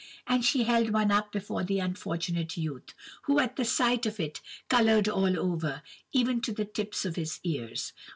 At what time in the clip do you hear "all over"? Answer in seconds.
5.07-5.83